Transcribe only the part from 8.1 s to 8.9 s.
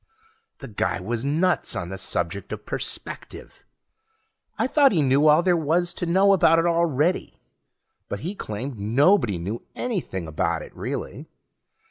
he claimed